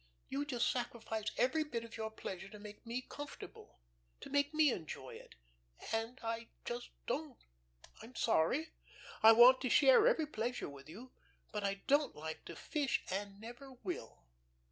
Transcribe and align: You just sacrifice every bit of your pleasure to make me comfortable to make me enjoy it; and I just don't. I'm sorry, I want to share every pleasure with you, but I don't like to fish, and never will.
You 0.29 0.45
just 0.45 0.71
sacrifice 0.71 1.29
every 1.37 1.63
bit 1.63 1.83
of 1.83 1.95
your 1.95 2.09
pleasure 2.09 2.49
to 2.49 2.57
make 2.57 2.87
me 2.87 3.05
comfortable 3.07 3.77
to 4.21 4.31
make 4.31 4.51
me 4.51 4.71
enjoy 4.71 5.13
it; 5.13 5.35
and 5.93 6.19
I 6.23 6.47
just 6.65 6.89
don't. 7.05 7.37
I'm 8.01 8.15
sorry, 8.15 8.71
I 9.21 9.31
want 9.33 9.61
to 9.61 9.69
share 9.69 10.07
every 10.07 10.25
pleasure 10.25 10.69
with 10.69 10.89
you, 10.89 11.11
but 11.51 11.63
I 11.63 11.83
don't 11.85 12.15
like 12.15 12.45
to 12.45 12.55
fish, 12.55 13.03
and 13.11 13.39
never 13.39 13.73
will. 13.73 14.23